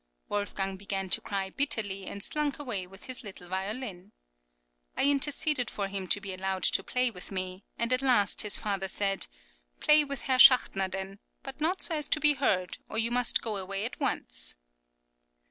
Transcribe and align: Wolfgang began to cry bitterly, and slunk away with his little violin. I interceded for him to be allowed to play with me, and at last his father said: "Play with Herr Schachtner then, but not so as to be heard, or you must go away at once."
Wolfgang 0.29 0.77
began 0.77 1.11
to 1.11 1.21
cry 1.21 1.51
bitterly, 1.51 2.07
and 2.07 2.23
slunk 2.23 2.57
away 2.57 2.87
with 2.87 3.03
his 3.03 3.23
little 3.23 3.47
violin. 3.49 4.13
I 4.97 5.03
interceded 5.03 5.69
for 5.69 5.87
him 5.89 6.07
to 6.07 6.19
be 6.19 6.33
allowed 6.33 6.63
to 6.63 6.83
play 6.83 7.11
with 7.11 7.29
me, 7.29 7.65
and 7.77 7.93
at 7.93 8.01
last 8.01 8.41
his 8.41 8.57
father 8.57 8.87
said: 8.87 9.27
"Play 9.79 10.03
with 10.03 10.21
Herr 10.21 10.39
Schachtner 10.39 10.89
then, 10.89 11.19
but 11.43 11.61
not 11.61 11.83
so 11.83 11.93
as 11.93 12.07
to 12.07 12.19
be 12.19 12.33
heard, 12.33 12.79
or 12.89 12.97
you 12.97 13.11
must 13.11 13.43
go 13.43 13.57
away 13.57 13.85
at 13.85 13.99
once." 13.99 14.55